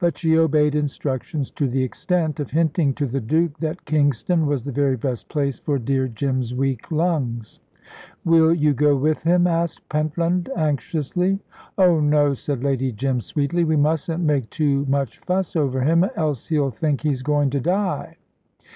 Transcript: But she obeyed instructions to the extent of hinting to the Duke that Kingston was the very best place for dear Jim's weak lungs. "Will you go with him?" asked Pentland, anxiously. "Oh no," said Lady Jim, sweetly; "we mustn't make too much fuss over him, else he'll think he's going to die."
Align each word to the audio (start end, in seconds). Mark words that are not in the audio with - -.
But 0.00 0.18
she 0.18 0.36
obeyed 0.36 0.74
instructions 0.74 1.52
to 1.52 1.68
the 1.68 1.84
extent 1.84 2.40
of 2.40 2.50
hinting 2.50 2.94
to 2.94 3.06
the 3.06 3.20
Duke 3.20 3.58
that 3.60 3.84
Kingston 3.84 4.44
was 4.44 4.64
the 4.64 4.72
very 4.72 4.96
best 4.96 5.28
place 5.28 5.56
for 5.56 5.78
dear 5.78 6.08
Jim's 6.08 6.52
weak 6.52 6.90
lungs. 6.90 7.60
"Will 8.24 8.52
you 8.52 8.74
go 8.74 8.96
with 8.96 9.22
him?" 9.22 9.46
asked 9.46 9.88
Pentland, 9.88 10.50
anxiously. 10.56 11.38
"Oh 11.78 12.00
no," 12.00 12.34
said 12.34 12.64
Lady 12.64 12.90
Jim, 12.90 13.20
sweetly; 13.20 13.62
"we 13.62 13.76
mustn't 13.76 14.18
make 14.24 14.50
too 14.50 14.84
much 14.88 15.18
fuss 15.20 15.54
over 15.54 15.80
him, 15.82 16.02
else 16.16 16.48
he'll 16.48 16.72
think 16.72 17.02
he's 17.02 17.22
going 17.22 17.50
to 17.50 17.60
die." 17.60 18.16